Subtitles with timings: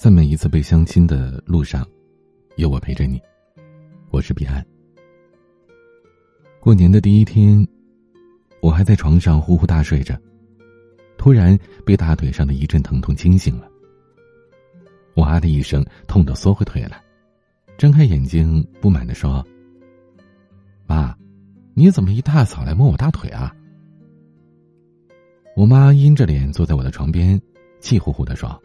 [0.00, 1.86] 在每一次被相亲的路上，
[2.56, 3.20] 有我陪着你。
[4.10, 4.66] 我是彼岸。
[6.58, 7.68] 过年的第一天，
[8.62, 10.18] 我还在床上呼呼大睡着，
[11.18, 13.68] 突然被大腿上的一阵疼痛惊醒了。
[15.12, 16.98] 我啊的一声，痛得缩回腿来，
[17.76, 19.46] 睁开眼睛，不满的说
[20.88, 21.14] ：“妈，
[21.74, 23.54] 你怎么一大早来摸我大腿啊？”
[25.54, 27.38] 我妈阴着脸坐在我的床边，
[27.80, 28.58] 气呼呼的说：“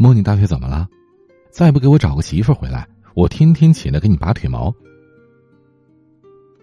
[0.00, 0.88] 摸你大腿怎么了？
[1.50, 4.74] 再不给我找个媳妇回来，我天天起来给你拔腿毛。”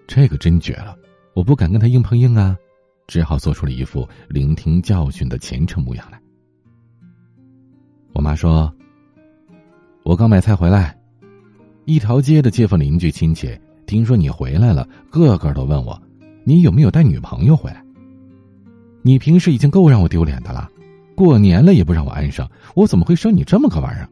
[0.09, 0.98] 这个真绝了，
[1.35, 2.57] 我不敢跟他硬碰硬啊，
[3.05, 6.20] 只好做出了一副聆听教训的虔诚模样来。
[8.13, 8.73] 我妈说
[10.01, 10.99] ：“我刚买菜回来，
[11.85, 16.01] 一条街的街坊邻居亲戚听说你回来了，个个都问我，
[16.43, 17.85] 你有没有带女朋友回来？
[19.04, 20.67] 你平时已经够让我丢脸的了，
[21.17, 24.07] 过年了也不让我安生，我怎么会生你这么个玩意儿？”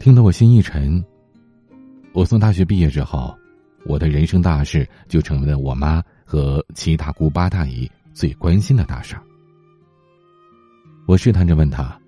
[0.00, 1.04] 听得我心一沉。
[2.14, 3.36] 我从大学毕业之后，
[3.84, 9.22] 我的人生大事就成为了我妈和七大姑八大姨最关心的大事儿。
[11.06, 12.00] 我试探着问他：“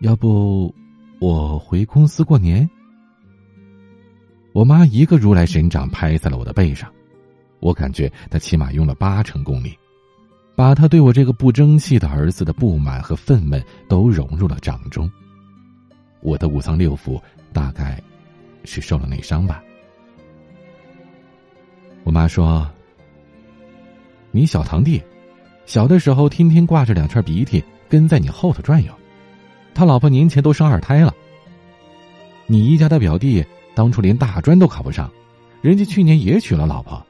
[0.00, 0.74] 要不
[1.18, 2.66] 我回公司过年？”
[4.54, 6.90] 我妈一个如来神掌拍在了我的背上，
[7.60, 9.76] 我感觉她起码用了八成功力，
[10.54, 15.10] 把他对我这个不争气的儿子的不满和愤懑都融入了掌中。
[16.20, 17.20] 我的五脏六腑
[17.52, 18.02] 大概。
[18.66, 19.62] 是受了内伤吧？
[22.02, 22.66] 我妈说
[24.32, 25.02] ：“你小堂弟，
[25.66, 28.90] 小的时候天天挂着两圈鼻涕跟在你后头转悠，
[29.74, 31.14] 他老婆年前都生二胎了。
[32.46, 33.44] 你一家的表弟
[33.74, 35.12] 当初连大专都考不上，
[35.60, 37.06] 人家去年也娶了老婆。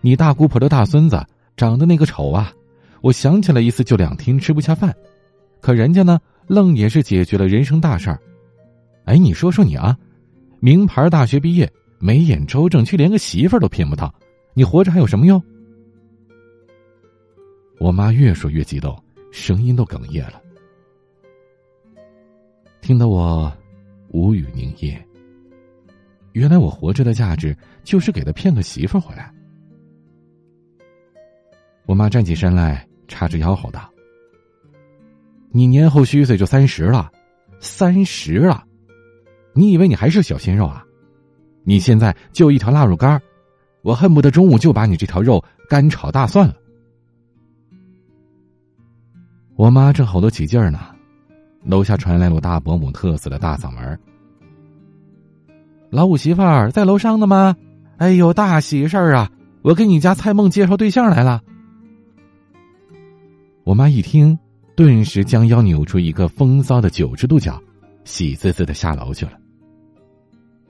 [0.00, 1.24] 你大姑婆的大孙子
[1.56, 2.52] 长得那个丑啊，
[3.00, 4.94] 我想起来一次就两天吃不下饭，
[5.60, 8.20] 可人家呢，愣也是解决了人生大事儿。
[9.04, 9.96] 哎，你说说你啊。”
[10.62, 14.14] 名牌大学毕业，眉眼周正，却连个媳妇儿都骗不到，
[14.52, 15.42] 你活着还有什么用？
[17.78, 18.94] 我妈越说越激动，
[19.32, 20.38] 声音都哽咽了，
[22.82, 23.50] 听得我
[24.08, 25.02] 无语凝噎。
[26.32, 29.32] 原来我活着的价值就是给他骗个媳妇儿回来。
[31.86, 33.90] 我妈站起身来，叉着腰吼道
[35.50, 37.10] ：“你年后虚岁就三十了，
[37.58, 38.64] 三十了！”
[39.52, 40.84] 你以为你还是小鲜肉啊？
[41.64, 43.20] 你现在就一条腊肉干
[43.82, 46.54] 我恨不得中午就把你这条肉干炒大蒜了。
[49.56, 50.78] 我妈正吼得起劲儿呢，
[51.64, 54.00] 楼下传来了我大伯母特色的大嗓门
[55.90, 57.56] ：“老五媳妇儿在楼上呢吗？
[57.98, 59.30] 哎呦，大喜事儿啊！
[59.62, 61.42] 我给你家蔡梦介绍对象来了。”
[63.70, 64.36] 我妈一听，
[64.74, 67.62] 顿时将腰扭出一个风骚的九十度角，
[68.02, 69.38] 喜滋滋的下楼去了。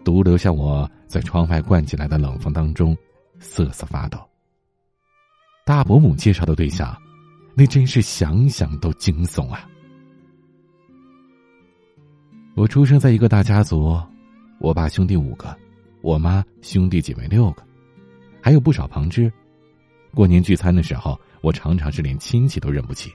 [0.05, 2.95] 独留下我在窗外灌进来的冷风当中，
[3.39, 4.19] 瑟瑟发抖。
[5.65, 6.95] 大伯母介绍的对象，
[7.55, 9.67] 那真是想想都惊悚啊！
[12.55, 13.99] 我出生在一个大家族，
[14.59, 15.57] 我爸兄弟五个，
[16.03, 17.63] 我妈兄弟姐妹六个，
[18.43, 19.33] 还有不少旁支。
[20.13, 23.13] 过年聚餐的时候，我常常是连亲戚都认不起。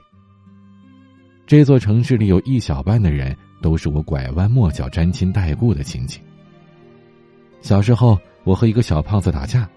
[1.46, 6.20] 这座城市里有一小半的人都是我拐弯抹角沾亲带故的亲戚。
[7.62, 9.68] 小时候，我和一个小胖子打架，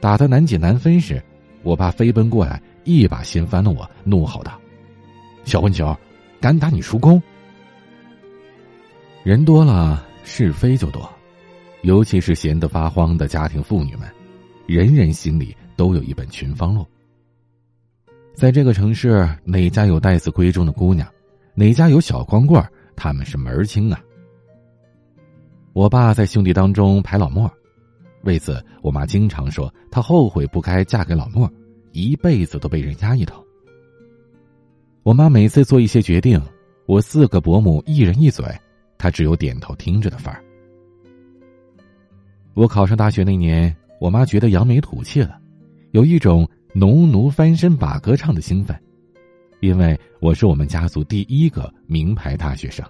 [0.00, 1.22] 打得难解难分时，
[1.62, 4.58] 我爸飞奔过来，一把掀翻了我，怒吼道
[5.44, 5.96] ：“小混球，
[6.40, 7.22] 敢打你叔公！”
[9.22, 11.06] 人多了，是非就多，
[11.82, 14.08] 尤其是闲得发慌的家庭妇女们，
[14.66, 16.86] 人人心里都有一本群芳录。
[18.34, 21.06] 在这个城市，哪家有待字闺中的姑娘，
[21.54, 22.64] 哪家有小光棍，
[22.96, 24.00] 他们是门儿清啊。
[25.72, 27.50] 我爸在兄弟当中排老莫，
[28.22, 31.50] 为此我妈经常说她后悔不该嫁给老莫，
[31.92, 33.44] 一辈子都被人压一头。
[35.02, 36.40] 我妈每次做一些决定，
[36.86, 38.44] 我四个伯母一人一嘴，
[38.96, 40.42] 她只有点头听着的份儿。
[42.54, 45.38] 我考上大学那年，我妈觉得扬眉吐气了，
[45.92, 48.80] 有一种农奴翻身把歌唱的兴奋，
[49.60, 52.84] 因为我是我们家族第一个名牌大学生。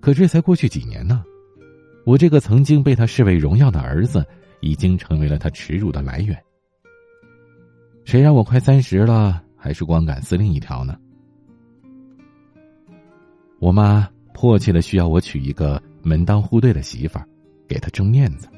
[0.00, 1.24] 可这才过去几年呢，
[2.04, 4.24] 我这个曾经被他视为荣耀的儿子，
[4.60, 6.40] 已经成为了他耻辱的来源。
[8.04, 10.96] 谁让我快三十了，还是光杆司令一条呢？
[13.58, 17.26] 我妈迫切的需要我娶一个门当户对的媳妇儿，
[17.66, 18.48] 给她争面子。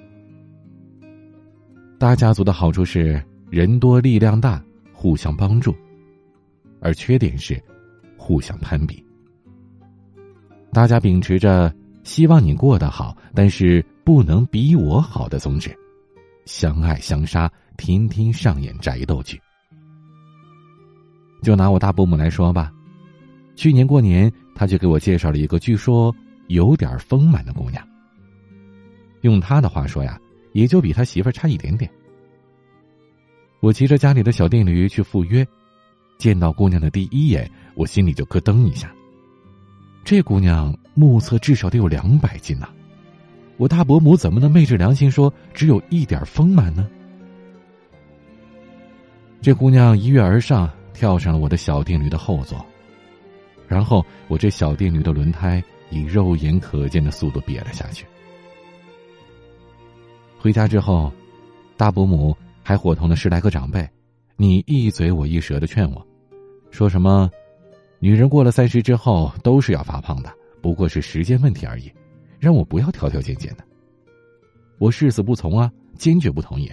[1.99, 4.63] 大家族的好处是人多力量大，
[4.93, 5.75] 互相帮助，
[6.81, 7.63] 而缺点是，
[8.17, 9.03] 互相攀比。
[10.73, 15.75] 大家秉持着希望你过得好，但是不能比我好的宗旨，
[16.45, 19.41] 相爱相杀，天天上演宅斗剧。
[21.43, 22.71] 就拿我大伯母来说吧，
[23.57, 26.15] 去年过年，他就给我介绍了一个据说
[26.49, 27.83] 有点丰满的姑娘。
[29.23, 30.21] 用他的话说呀，
[30.53, 31.91] 也就比他媳妇差一点点。
[33.61, 35.47] 我骑着家里的小电驴去赴约，
[36.17, 38.93] 见到姑娘的第一眼，我心里就咯噔一下。
[40.05, 42.69] 这姑娘目测至少得有两百斤呐，
[43.57, 46.89] 我大伯母怎么能昧着良心说只有一点丰满呢？
[49.41, 50.71] 这姑娘一跃而上。
[50.95, 52.67] 跳上了我的小电驴的后座，
[53.69, 58.05] 然后我这小电驴的轮胎以肉眼可见的速度瘪了下去。
[60.41, 61.13] 回家之后，
[61.77, 62.37] 大伯母
[62.69, 63.89] 还伙同了十来个长辈，
[64.37, 66.07] 你一嘴我一舌的劝我，
[66.71, 67.31] 说什么
[67.99, 70.31] 女人过了三十之后都是要发胖的，
[70.61, 71.91] 不过是时间问题而已，
[72.39, 73.65] 让我不要挑挑拣拣的。
[74.77, 76.71] 我誓死不从啊，坚决不同意。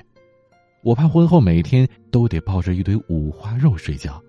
[0.83, 4.21] 我怕婚后每天都得抱着一堆五花肉睡觉。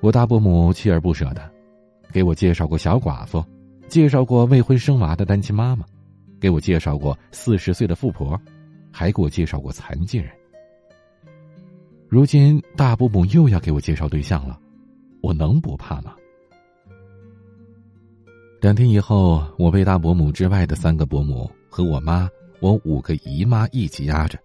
[0.00, 1.48] 我大伯母锲而不舍的，
[2.12, 3.44] 给我介绍过小寡妇，
[3.86, 5.84] 介绍过未婚生娃的单亲妈妈，
[6.40, 8.36] 给我介绍过四十岁的富婆，
[8.92, 10.30] 还给我介绍过残疾人。
[12.08, 14.58] 如今大伯母又要给我介绍对象了，
[15.20, 16.14] 我能不怕吗？
[18.60, 22.28] 两天以后，我被大伯母之外的三个伯母和我妈。
[22.60, 24.36] 我五个姨妈一起压着，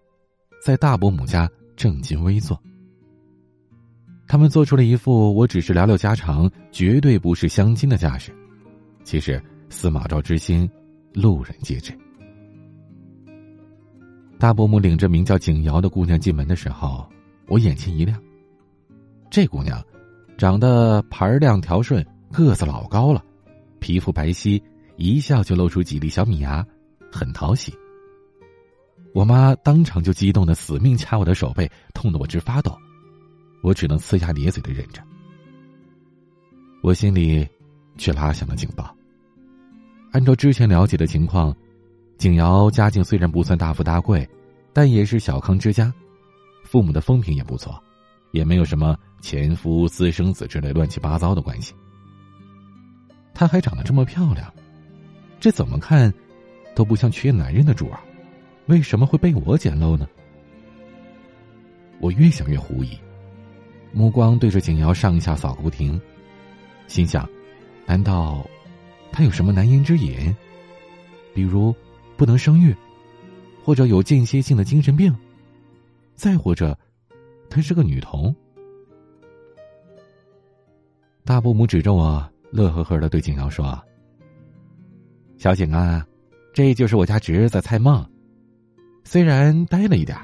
[0.64, 2.62] 在大伯母家正襟危坐。
[4.28, 8.32] 他们做出了一副我只是聊聊家常，绝对不是相亲的架势。
[9.04, 10.70] 其实司马昭之心，
[11.12, 11.92] 路人皆知。
[14.44, 17.10] 大伯母领着名叫景瑶的姑娘进门的时候，
[17.48, 18.22] 我眼前一亮。
[19.30, 19.82] 这姑娘
[20.38, 23.24] 长得盘亮条顺，个子老高了，
[23.80, 24.62] 皮肤白皙，
[24.98, 26.62] 一笑就露出几粒小米牙，
[27.10, 27.74] 很讨喜。
[29.14, 32.78] 我妈当场就激动的死命掐我的手背，痛得我直发抖，
[33.62, 35.02] 我只能呲牙咧嘴的忍着。
[36.82, 37.48] 我心里
[37.98, 38.94] 却拉响了警报。
[40.12, 41.56] 按照之前了解的情况，
[42.18, 44.28] 景瑶家境虽然不算大富大贵，
[44.72, 45.94] 但也是小康之家，
[46.64, 47.82] 父母的风评也不错，
[48.32, 51.74] 也没有什么前夫、私生子之类乱七八糟的关系。
[53.34, 54.54] 她还长得这么漂亮，
[55.40, 56.14] 这怎么看
[56.76, 58.00] 都不像缺男人的主儿。
[58.68, 60.08] 为什么会被我捡漏呢？
[62.00, 62.98] 我越想越狐疑，
[63.92, 66.00] 目光对着景瑶上下扫个不停，
[66.88, 67.28] 心想：
[67.86, 68.48] 难道
[69.12, 70.34] 她有什么难言之隐？
[71.34, 71.76] 比如
[72.18, 72.76] 不能生育，
[73.64, 75.14] 或者有间歇性的精神病，
[76.16, 76.78] 再或者
[77.50, 78.36] 她是个女童？
[81.26, 83.82] 大伯母指着我，乐呵呵的对景瑶说
[85.38, 86.06] ：“小景啊，
[86.54, 88.06] 这就是我家侄子蔡梦。”
[89.06, 90.18] 虽然呆了一点，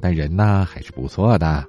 [0.00, 1.64] 但人呢还是不错的。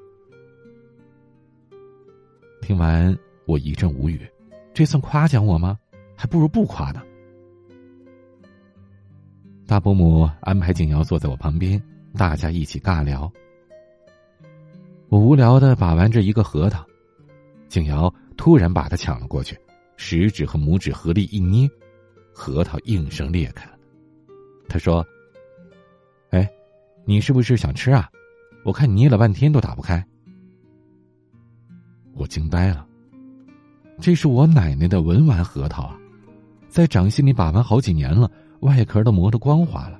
[2.61, 4.19] 听完，我一阵无语，
[4.73, 5.77] 这算夸奖我吗？
[6.15, 7.01] 还不如不夸呢。
[9.67, 11.81] 大伯母安排景瑶坐在我旁边，
[12.15, 13.31] 大家一起尬聊。
[15.09, 16.85] 我无聊的把玩着一个核桃，
[17.67, 19.57] 景瑶突然把它抢了过去，
[19.97, 21.67] 食指和拇指合力一捏，
[22.31, 23.77] 核桃应声裂开了。
[24.69, 25.05] 他说。
[26.31, 26.49] 哎，
[27.05, 28.09] 你是不是想吃啊？
[28.65, 30.05] 我看你捏了半天都打不开。
[32.13, 32.85] 我惊呆了，
[34.01, 35.97] 这是我奶奶的文玩核桃啊，
[36.67, 38.29] 在掌心里把玩好几年了，
[38.61, 39.99] 外壳都磨得光滑了。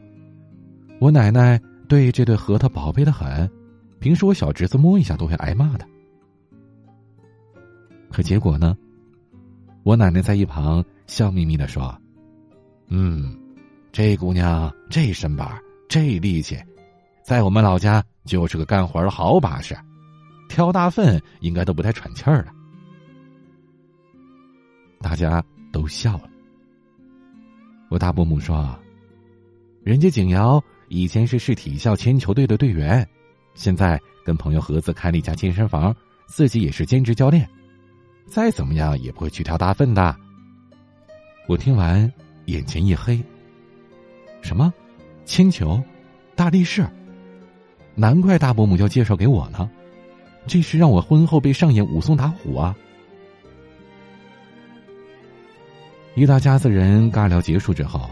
[1.00, 3.50] 我奶奶对这对核桃宝贝的很，
[4.00, 5.88] 平时我小侄子摸一下都会挨骂的。
[8.12, 8.78] 可结果呢？
[9.84, 11.96] 我奶奶在一旁笑眯眯的说
[12.88, 13.38] ：“嗯，
[13.92, 16.58] 这姑娘这身板。”这力气，
[17.24, 19.78] 在我们老家就是个干活的好把式，
[20.50, 22.52] 挑大粪应该都不带喘气儿的。
[25.00, 26.30] 大家都笑了。
[27.96, 28.78] 我大伯母说
[29.82, 33.08] ：“人家景瑶以前是市体校铅球队的队员，
[33.54, 37.50] 现在跟朋友合资开了一家健身房，自己也是兼职教练，
[38.28, 40.14] 再怎么样也不会去挑大粪的。”
[41.48, 42.12] 我听完，
[42.48, 43.24] 眼前一黑。
[44.42, 44.74] 什么？
[45.24, 45.82] 铅球，
[46.36, 46.86] 大力士。
[47.96, 49.72] 难怪大伯母要介绍给我呢，
[50.48, 52.76] 这是让我婚后被上演武松打虎啊！
[56.18, 58.10] 一大家子人尬聊结束之后，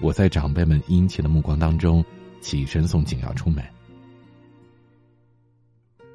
[0.00, 2.04] 我在长辈们殷切的目光当中
[2.40, 3.64] 起身送景瑶出门。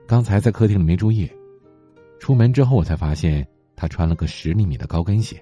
[0.08, 1.30] 刚才在客厅里没注意，
[2.18, 5.38] 出门之后，我才发现她穿了个十厘米的高跟鞋。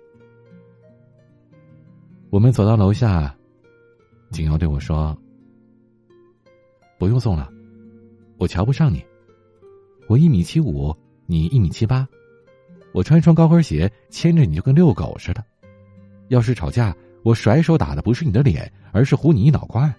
[2.31, 3.35] 我们走到楼下，
[4.31, 5.15] 景瑶对我说
[6.97, 7.47] ：“不用送了，
[8.39, 9.05] 我瞧不上你。
[10.07, 10.91] 我一米七五，
[11.27, 12.07] 你一米七八，
[12.91, 15.45] 我穿一双高跟鞋牵着你就跟遛狗似的。
[16.29, 19.93] 要是吵架，我甩手打的不是你的脸，而是糊你一脑瓜。”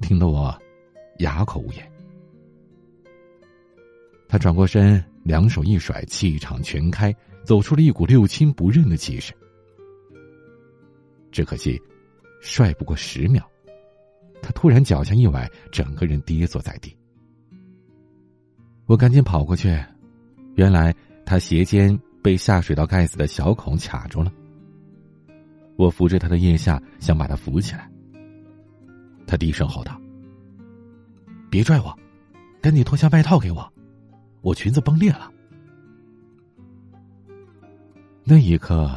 [0.00, 0.56] 听得我
[1.18, 1.90] 哑口无言。
[4.28, 9.32] 他转过身，两手一甩，气场全开，走出了一股六亲不认的气势。
[11.32, 11.80] 只可惜，
[12.40, 13.42] 帅不过十秒，
[14.40, 16.96] 他突然脚下一崴，整个人跌坐在地。
[18.86, 19.78] 我赶紧跑过去，
[20.54, 20.94] 原来
[21.24, 24.32] 他鞋尖被下水道盖子的小孔卡住了。
[25.76, 27.90] 我扶着他的腋下，想把他扶起来。
[29.26, 29.98] 他低声吼道
[31.50, 31.96] ：“别拽我，
[32.60, 33.72] 赶紧脱下外套给我，
[34.42, 35.30] 我裙子崩裂了。”
[38.24, 38.90] 那一刻，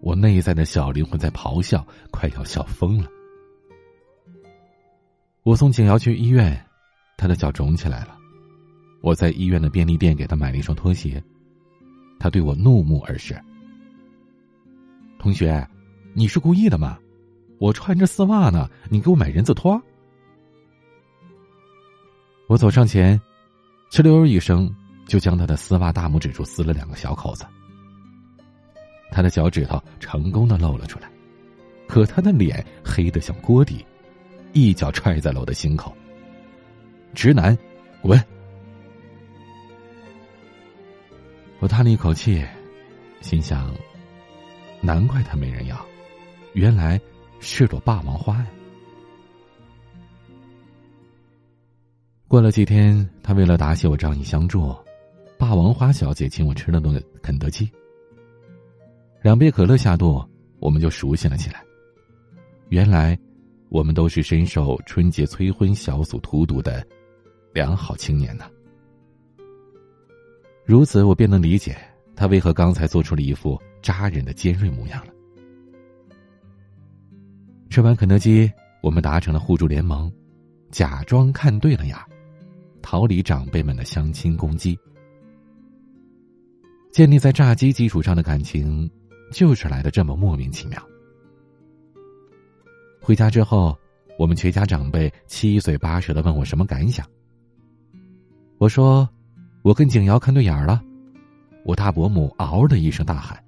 [0.00, 3.08] 我内在的小灵魂在咆哮，快要笑疯了。
[5.42, 6.64] 我送景瑶去医院，
[7.16, 8.16] 他的脚肿起来了。
[9.00, 11.22] 我在医院的便利店给他买了一双拖鞋，
[12.22, 13.36] 他对我怒目而视。
[15.18, 15.68] 同学，
[16.14, 16.96] 你是故意的吗？
[17.58, 19.82] 我穿着丝袜呢，你给我买人字拖？
[22.46, 23.20] 我走上前，
[23.90, 24.72] 哧溜一声
[25.04, 27.44] 就将他的丝袜大拇指处撕了两个小口子。
[29.10, 31.10] 他的脚趾头成功的露了出来，
[31.88, 33.84] 可他的脸黑的像锅底，
[34.52, 35.92] 一脚踹在了我的心口。
[37.14, 37.58] 直男，
[38.00, 38.16] 滚！
[41.62, 42.44] 我叹了一口气，
[43.20, 43.72] 心想：
[44.80, 45.86] 难怪他没人要，
[46.54, 47.00] 原来。
[47.44, 48.46] 是朵霸王花呀！
[52.28, 54.72] 过了几天，他为了答谢我仗义相助，
[55.36, 57.68] 霸王花小姐请我吃了顿肯德基。
[59.22, 60.24] 两杯可乐下肚，
[60.60, 61.64] 我们就熟悉了起来。
[62.68, 63.18] 原来，
[63.70, 66.86] 我们都是深受春节催婚小组荼毒的
[67.52, 68.48] 良好青年呢。
[70.64, 71.76] 如此，我便能理解
[72.14, 75.12] 他为何刚才做出了一副扎人的尖锐模样了。
[77.68, 78.50] 吃完肯德基，
[78.82, 80.12] 我们达成了互助联盟，
[80.70, 81.96] 假装看对了眼，
[82.80, 84.78] 逃离长辈们的相亲攻击。
[86.92, 88.90] 建立在炸鸡基础上的感情，
[89.32, 90.80] 就是来的这么莫名其妙。
[93.00, 93.76] 回家之后，
[94.18, 97.04] 我们全家长辈七嘴八舌的问我什么感想。
[98.58, 99.08] 我说
[99.62, 100.82] ：“我跟景瑶看对眼了。”
[101.64, 103.42] 我大伯母嗷的一声大喊：“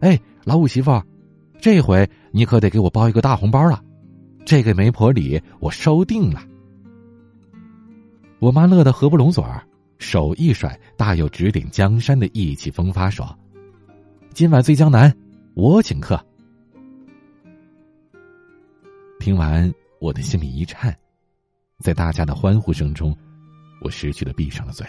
[0.00, 1.00] 哎，老五媳妇！”
[1.58, 3.82] 这回你可得给我包一个大红包了，
[4.44, 6.42] 这个媒婆礼我收定了。
[8.40, 9.66] 我妈乐得合不拢嘴儿，
[9.98, 13.26] 手一甩，大有指点江山的意气风发，说
[14.34, 15.10] ：“今晚醉江南，
[15.54, 16.22] 我请客。”
[19.18, 20.94] 听完，我的心里一颤，
[21.78, 23.16] 在大家的欢呼声中，
[23.80, 24.86] 我失去了闭上了嘴。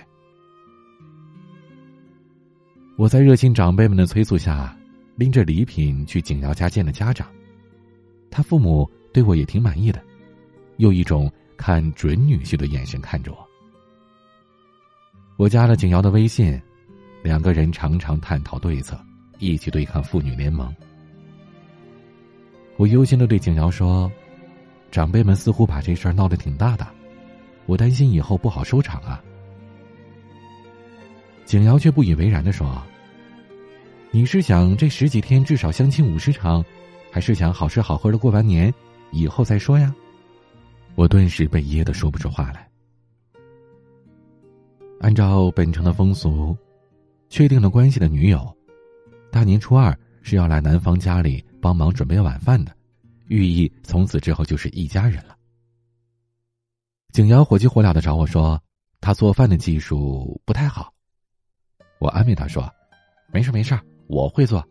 [2.98, 4.76] 我在热心长辈们的催促下。
[5.18, 7.28] 拎着礼品去景瑶家见了家长，
[8.30, 10.00] 他父母对我也挺满意的，
[10.76, 11.28] 用一种
[11.58, 13.38] 看准女婿的眼神看着我。
[15.36, 16.62] 我加了景瑶的微信，
[17.24, 18.96] 两个人常常探讨对策，
[19.40, 20.72] 一起对抗妇女联盟。
[22.76, 24.12] 我忧心的对景瑶说
[24.94, 26.86] ：“长辈们似乎把这事儿闹得挺大的，
[27.66, 29.20] 我担心以后不好收场啊。”
[31.48, 32.84] 景瑶却不以为然的说。
[34.12, 36.64] 你是想这十几天至少相亲五十场，
[37.10, 38.72] 还是想好吃好喝的过完年，
[39.12, 39.96] 以后再说呀？
[40.96, 42.70] 我顿时被噎得说不出话来。
[45.00, 46.56] 按照本城的风俗，
[47.30, 48.54] 确定了关系的女友，
[49.32, 52.76] 大年初二是要来男方家里帮忙准备晚饭的，
[53.30, 55.38] 寓意从此之后就是一家人了。
[57.14, 58.62] 景瑶火急火燎的找我说，
[59.00, 60.92] 他做饭的技术不太好，
[62.00, 62.70] 我安慰他说，
[63.32, 63.78] 没事没事。
[64.08, 64.64] 我会做，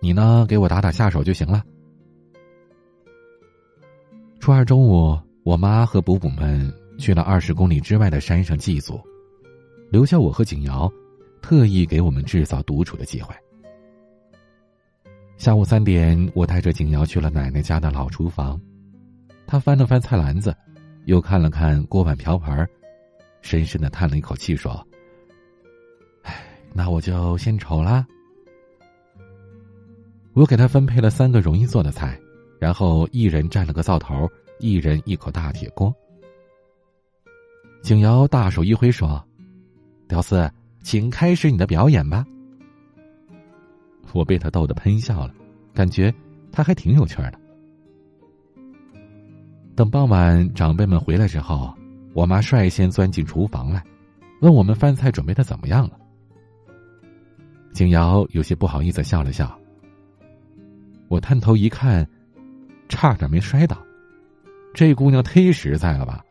[0.00, 0.44] 你呢？
[0.48, 1.62] 给我打打下手就行了。
[4.38, 9.00] 初二中午，我妈和伯母们去了二十公里之外的山上祭祖，
[9.90, 10.92] 留下我和景瑶，
[11.40, 13.34] 特意给我们制造独处的机会。
[15.38, 18.60] 下午三点，我带着景瑶去了奶奶家的老厨房，
[19.46, 20.54] 她翻了翻菜篮子，
[21.06, 22.68] 又看了看锅碗瓢盆，
[23.40, 24.86] 深深的叹了一口气，说：“，
[26.74, 28.06] 那我就献丑啦。”
[30.34, 32.18] 我给他分配了三个容易做的菜，
[32.58, 34.28] 然后一人占了个灶头，
[34.60, 35.94] 一人一口大铁锅。
[37.82, 39.22] 景瑶大手一挥说
[40.08, 40.50] ：“屌丝，
[40.82, 42.24] 请开始你的表演吧。”
[44.14, 45.34] 我被他逗得喷笑了，
[45.74, 46.12] 感觉
[46.50, 47.34] 他还挺有趣的。
[49.74, 51.74] 等傍晚长辈们回来之后，
[52.14, 53.82] 我妈率先钻进厨房来，
[54.40, 55.98] 问我们饭菜准备的怎么样了。
[57.72, 59.58] 景瑶有些不好意思笑了笑。
[61.08, 62.06] 我探头一看，
[62.88, 63.76] 差点没摔倒。
[64.74, 66.24] 这姑娘忒实在了吧，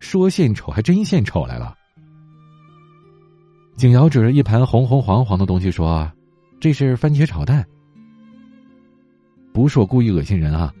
[0.00, 1.76] 说献丑还真献丑来了。
[3.76, 6.10] 景瑶指着一盘红红黄黄的东西说
[6.60, 7.64] ：“这是番茄炒蛋。”
[9.54, 10.72] 不是我故意恶心人啊。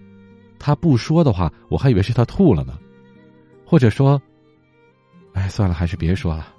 [0.58, 2.76] 他不说的话，我还以为是他吐了呢，
[3.64, 4.20] 或者说，
[5.32, 6.52] 哎，算了，还是别说了。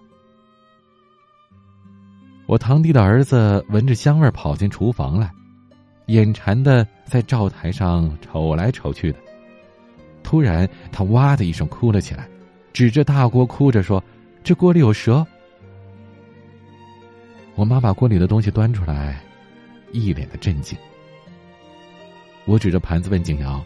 [2.50, 5.32] 我堂弟的儿子闻着香味跑进厨房来，
[6.08, 9.20] 眼馋的在灶台上瞅来瞅去的。
[10.24, 12.28] 突然，他哇的一声哭了起来，
[12.74, 14.04] 指着大锅哭着说
[14.44, 15.24] ：“这锅里有蛇。”
[17.54, 19.22] 我妈把锅里的东西端出来，
[19.92, 20.76] 一脸的震惊。
[22.46, 23.64] 我指着盘子问景瑶。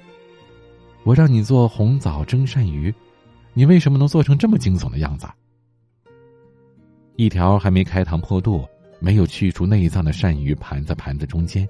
[1.06, 2.94] 我让你做红枣蒸鳝鱼，
[3.54, 5.26] 你为什么能做成这么惊悚的样子？
[7.16, 8.68] 一条还没开膛破肚、
[9.04, 11.68] 没有去除内脏的鳝鱼盘在盘子中间，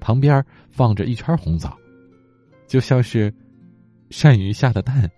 [0.00, 1.78] 旁边放着一圈红枣，
[2.66, 3.32] 就像是
[4.10, 5.08] 鳝鱼下的蛋。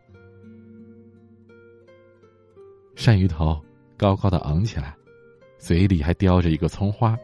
[2.95, 3.59] 鳝鱼头
[3.97, 4.95] 高高的昂起来，
[5.57, 7.19] 嘴里还叼着一个葱花，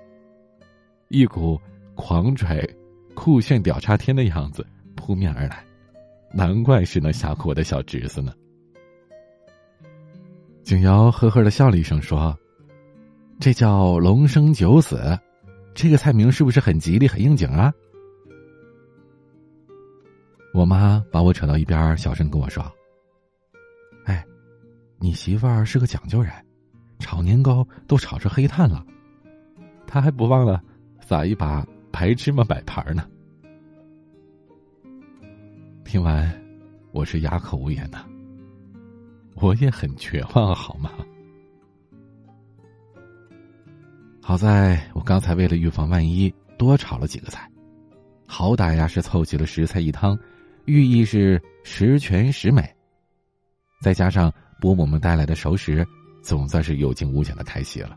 [1.09, 1.61] 一股
[1.95, 2.67] 狂拽、
[3.15, 4.67] 酷炫屌炸天的样子
[4.97, 5.63] 扑面而来。
[6.33, 8.33] 难怪是能吓唬我的小侄子呢。
[10.63, 12.35] 景瑶呵呵的笑了一声，说
[13.41, 15.19] ：“这叫龙生九死，
[15.75, 17.73] 这个菜名是不是很吉利、很应景啊？”
[20.55, 22.65] 我妈把我扯到一边，小声跟我说
[24.07, 24.25] ：“哎，
[24.99, 26.33] 你媳妇儿是个讲究人，
[27.01, 28.87] 炒年糕都炒成黑炭了，
[29.87, 30.63] 她还不忘了
[31.01, 33.09] 撒一把白芝麻摆盘呢。”
[35.85, 36.33] 听完，
[36.93, 37.99] 我是哑口无言的。
[39.35, 40.91] 我也很绝望，好吗？
[44.27, 47.47] 好在我刚才为了预防万一，多炒了几个菜，
[48.27, 50.19] 好歹呀是凑齐了十菜一汤，
[50.65, 52.67] 寓意是十全十美。
[53.83, 54.33] 再加上
[54.63, 55.87] 伯母们带来的熟食，
[56.23, 57.95] 总算是有惊无险的开席了。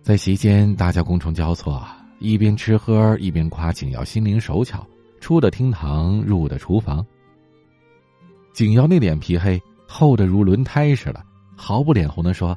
[0.00, 1.84] 在席间，大家觥筹交错，
[2.20, 4.86] 一边吃喝，一边夸景瑶心灵手巧。
[5.18, 7.04] 出的厅堂，入的厨房。
[8.54, 11.20] 景瑶那脸皮黑，厚的如轮胎似的，
[11.56, 12.56] 毫不脸红的说：“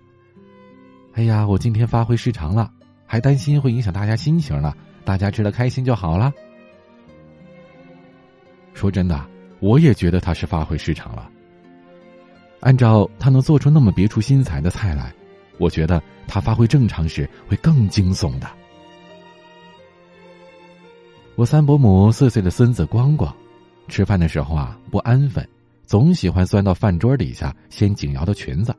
[1.13, 2.71] 哎呀，我今天发挥失常了，
[3.05, 4.73] 还担心会影响大家心情呢。
[5.05, 6.33] 大家吃的开心就好了。”
[8.73, 9.23] 说真的，
[9.59, 11.29] 我也觉得他是发挥失常了。
[12.61, 15.13] 按照他能做出那么别出心裁的菜来，
[15.59, 18.47] 我觉得他发挥正常时会更惊悚的。
[21.35, 23.35] 我三伯母四岁的孙子光光，
[23.87, 25.47] 吃饭的时候啊不安分，
[25.85, 28.73] 总喜欢钻到饭桌底下掀景瑶的裙子。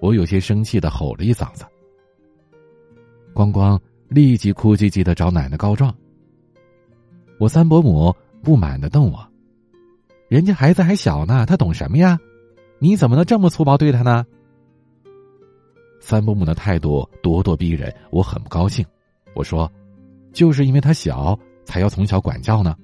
[0.00, 1.64] 我有些生气的吼了一嗓子。
[3.32, 5.94] 光光立即哭唧唧的找奶奶告状。
[7.38, 9.26] 我三伯母不满的瞪我
[10.28, 12.18] ：“人家孩子还小呢，他懂什么呀？
[12.78, 14.26] 你怎么能这么粗暴对他呢？”
[16.00, 18.84] 三伯母的态度咄咄逼人，我很不高兴。
[19.34, 19.70] 我说
[20.32, 22.74] ：“就是因为他小。”才要从小管教呢。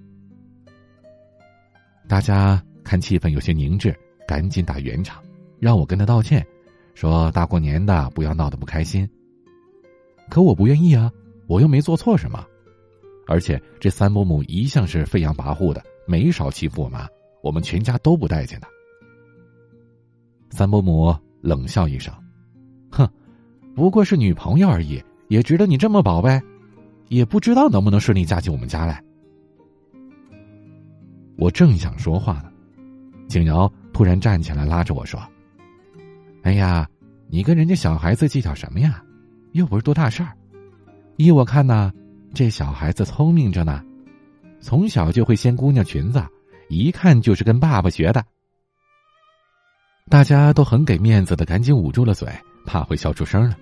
[2.06, 3.92] 大家看气氛有些凝滞，
[4.28, 5.20] 赶紧打圆场，
[5.58, 6.46] 让我跟他道歉，
[6.96, 9.08] 说大过年的不要闹得不开心。
[10.30, 11.12] 可我不愿意啊，
[11.46, 12.42] 我又没做错什么，
[13.28, 17.06] 而且这三伯母一向是飞扬跋扈的，没少欺负我妈，
[17.42, 18.66] 我们全家都不待见的。
[20.48, 22.12] 三伯母冷笑一声，
[22.90, 23.06] 哼，
[23.74, 26.40] 不过是女朋友而已，也值得你这么宝贝。
[27.08, 29.00] 也不知道能不能顺利嫁进我们家来。
[31.36, 32.50] 我正想说话呢，
[33.28, 35.20] 景瑶突然站起来拉着我说
[36.46, 36.88] ：“哎呀，
[37.28, 39.02] 你跟人家小孩子计较什么呀？
[39.50, 40.32] 又不是多大事儿。
[41.16, 41.92] 依我看呢，
[42.32, 43.82] 这小孩子聪明着呢，
[44.60, 46.24] 从小就会掀姑娘裙子，
[46.68, 48.24] 一看就是跟爸爸学的。”
[50.08, 52.28] 大家都很给面子的，赶紧捂住了嘴，
[52.64, 53.56] 怕会笑出声来。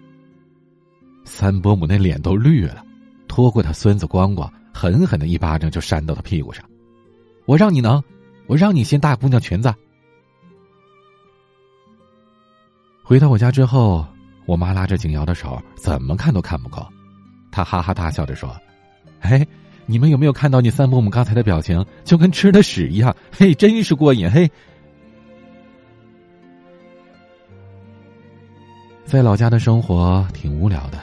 [1.24, 2.84] 三伯母那脸都绿了。
[3.26, 6.62] 拖过他孙子光光，狠狠的一巴掌就扇到他屁股上。
[7.46, 8.04] 我让你能，
[8.46, 9.74] 我让你掀大姑娘裙子。
[13.06, 14.02] 回到我家之后，
[14.46, 16.82] 我妈拉着景瑶的手，怎么看都看不够。
[17.52, 18.56] 她哈哈大笑着说
[19.20, 19.46] ：“哎，
[19.84, 23.14] 你们有没有看到你三伯母刚才的表情，就跟吃了屎一样？
[23.30, 24.30] 嘿，真是过瘾！
[24.30, 24.50] 嘿。”
[29.04, 30.98] 在老家的生活挺无聊的，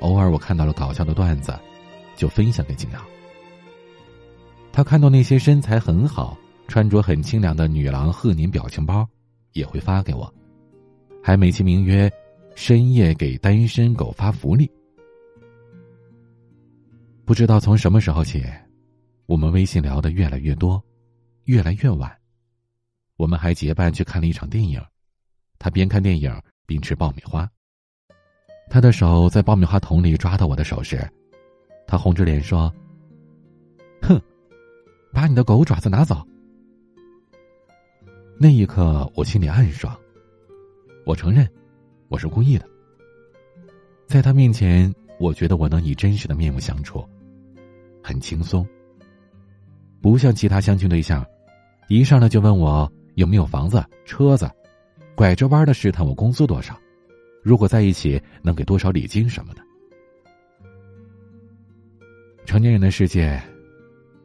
[0.00, 1.58] 偶尔我看到了搞笑的段子，
[2.16, 3.00] 就分享给景瑶。
[4.70, 6.36] 他看到那些身材很好、
[6.68, 9.08] 穿着很清凉的女郎贺年表情包，
[9.54, 10.30] 也会发给我，
[11.22, 12.10] 还美其名曰
[12.56, 14.70] “深夜给单身狗发福利”。
[17.24, 18.44] 不知道从什么时候起，
[19.26, 20.82] 我们微信聊的越来越多，
[21.44, 22.10] 越来越晚。
[23.16, 24.80] 我们还结伴去看了一场电影，
[25.58, 26.32] 他边看电影。
[26.68, 27.50] 边吃爆米花。
[28.68, 31.02] 他的手在爆米花桶里抓到我的手时，
[31.86, 32.70] 他红着脸说
[34.04, 34.20] ：“哼，
[35.10, 36.22] 把你的狗爪子拿走。”
[38.38, 39.98] 那一刻，我心里暗爽。
[41.08, 41.48] 我承认，
[42.08, 42.68] 我是故意的。
[44.06, 47.02] 在他面前，我觉得我能以真实的面目相处，
[48.02, 48.68] 很轻松。
[50.02, 51.24] 不像其他相亲对象，
[51.88, 54.50] 一上来就问我有没有房子、车子。
[55.14, 56.78] 拐着弯的试探我工资多少，
[57.42, 59.62] 如果在一起能给多少礼金什么的。
[62.44, 63.42] 成年人的世界，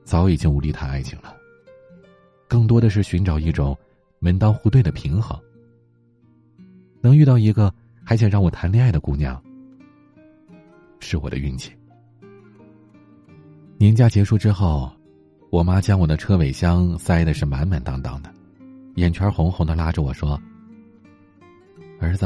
[0.04, 1.34] 早已经无力谈爱情了，
[2.46, 3.74] 更多的是寻找一种
[4.20, 5.40] 门当户对的平衡。
[7.04, 9.44] 能遇到一个还想让我谈恋爱的姑娘，
[11.02, 11.70] 是我的运气。
[13.78, 14.90] 年假结束之后，
[15.50, 18.34] 我妈将我的车尾箱塞的是满满当当的，
[18.96, 20.42] 眼圈红红的，拉着我说。
[22.00, 22.26] 儿子，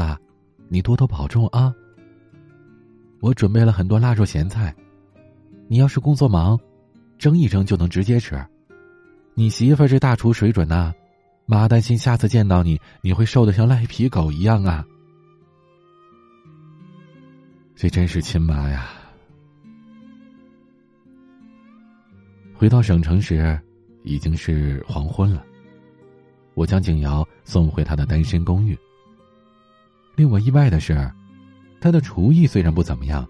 [0.68, 1.74] 你多多保重啊！
[3.18, 4.72] 我准备了很多腊肉咸菜，
[5.66, 6.56] 你要是工作忙，
[7.18, 8.40] 蒸一蒸就能直接吃。
[9.34, 10.94] 你媳妇儿这大厨水准呐，
[11.50, 14.84] 妈担心下次见到你，你会瘦的像赖皮狗一样啊！
[17.74, 18.90] 这真是亲妈呀！
[22.52, 23.58] 回到省城时，
[24.04, 25.42] 已经是黄昏了。
[26.52, 28.78] 我将景瑶送回她的单身公寓。
[30.16, 31.10] 令我意外的是，
[31.80, 33.26] 他的厨艺虽然不怎么样，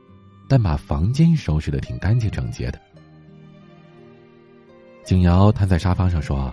[0.48, 2.80] 但把房间收拾的挺干净整洁的。
[5.04, 6.52] 景瑶瘫在沙发上说：“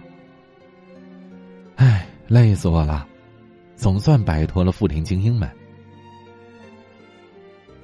[1.76, 3.08] 唉，累死我了，
[3.76, 5.50] 总算摆脱了富田精英们。”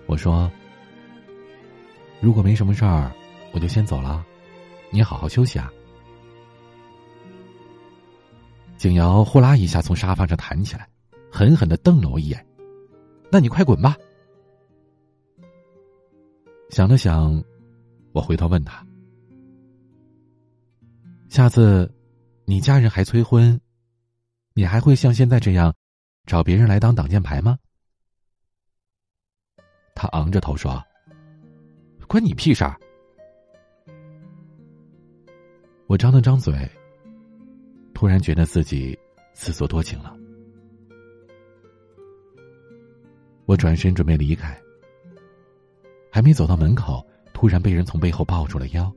[0.08, 0.51] 我说
[2.19, 3.12] ：“如果没什么事儿，
[3.51, 4.25] 我就先走了，
[4.89, 5.71] 你好好休息啊。”
[8.77, 10.88] 景瑶呼啦一下从沙发上弹起来。
[11.34, 12.45] 狠狠的瞪了我一眼，
[13.32, 13.95] 那你快滚吧！
[16.69, 17.41] 想了想，
[18.12, 18.86] 我回头问他
[21.32, 21.89] ：“下次
[22.43, 23.58] 你家人还催婚，
[24.53, 25.73] 你还会像现在这样
[26.25, 27.57] 找别人来当挡箭牌吗？”
[29.95, 30.83] 他昂着头说
[32.07, 32.79] ：“关你屁事儿！”
[35.87, 36.69] 我张了张嘴，
[37.93, 38.97] 突然觉得自己
[39.33, 40.15] 自作多情了。
[43.45, 44.57] 我转身准备离开，
[46.09, 48.91] 还没走到门口，突然被人从背后抱住了腰。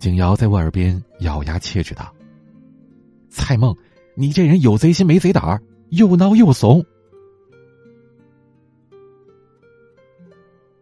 [0.00, 2.12] 景瑶在我耳边咬牙切齿道
[3.32, 3.74] ：“蔡梦，
[4.14, 6.84] 你这人有贼心没贼胆儿，又孬又怂。”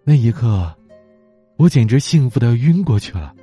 [0.03, 0.75] 那一刻，
[1.57, 3.35] 我简直幸福的晕过去了。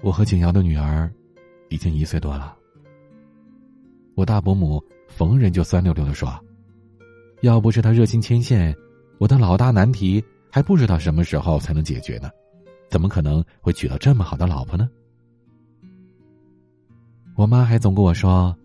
[0.00, 1.12] 我和景瑶的女儿
[1.68, 2.56] 已经一岁多了。
[4.14, 6.32] 我大伯母逢人就酸溜溜的说
[7.42, 8.74] ：“要不是他热心牵线，
[9.18, 12.30] 我的老大难题还不知道什么时候才能解决呢，
[12.88, 14.88] 怎么可能会娶到这么好的老婆呢？”
[17.36, 18.56] 我妈还总跟我说：“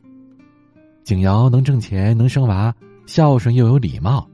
[1.04, 2.74] 景瑶能挣钱，能生娃，
[3.06, 4.28] 孝顺又有礼貌，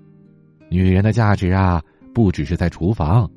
[0.70, 1.84] 女人的价值啊，
[2.14, 3.30] 不只是在厨房。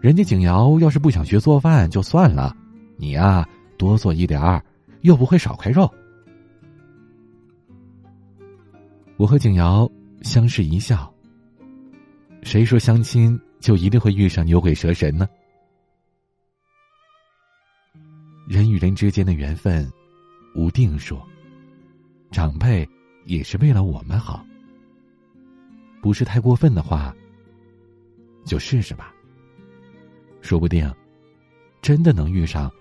[0.00, 2.56] 人家景瑶要是不想学做饭，就算了。”
[3.00, 4.60] 你呀，多做一点儿，
[5.02, 5.88] 又不会少块肉。
[9.16, 9.88] 我和景瑶
[10.22, 11.12] 相视一笑。
[12.48, 15.28] 谁说相亲就一定会遇上牛鬼蛇神呢？
[18.48, 19.86] 人与人之间的缘分
[20.54, 21.20] 无定数，
[22.30, 22.88] 长辈
[23.26, 24.42] 也是为了我们好。
[26.00, 27.14] 不是太过分的话，
[28.46, 29.12] 就试试吧。
[30.40, 30.90] 说不定
[31.82, 32.72] 真的能遇上。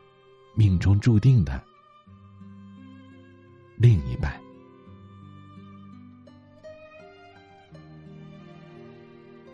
[0.56, 1.62] 命中注定的
[3.76, 4.47] 另一半。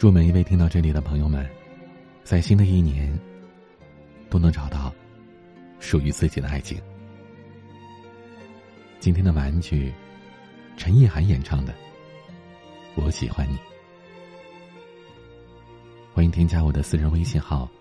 [0.04, 1.50] 祝每一位听到这里的朋友们
[2.26, 3.18] 在新的一年
[4.30, 4.94] 都能找到
[5.80, 6.78] 属于自己的爱情
[9.00, 9.94] 今天的玩具
[10.76, 11.74] 陈意涵演唱的
[12.96, 13.58] 我喜欢你。
[16.14, 17.72] 欢迎添加我的私人微信号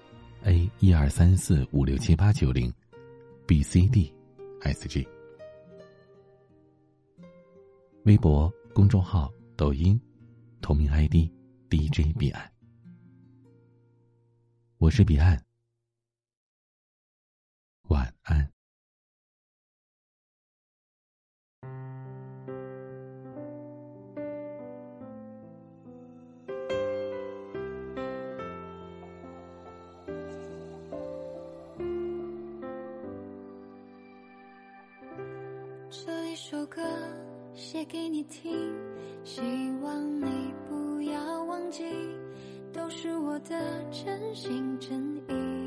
[0.44, 2.72] a 一二三四五六七八九零
[3.48, 5.04] bcdsg
[8.04, 10.00] 微博公众号抖音
[10.60, 11.28] 同名 id
[11.72, 12.52] DJ 彼岸。
[14.76, 15.42] 我是彼岸，
[17.88, 18.52] 晚安。
[35.88, 36.82] 这一首歌
[37.54, 38.52] 写给你听，
[39.24, 39.40] 希
[39.80, 41.41] 望你不要。
[42.72, 43.56] 都是我的
[43.90, 45.61] 真心真意。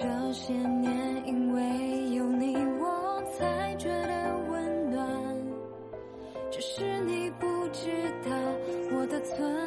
[0.00, 5.06] 这些年因为有你我才觉得温暖。
[6.50, 7.90] 只是你不知
[8.28, 8.36] 道
[8.96, 9.63] 我的存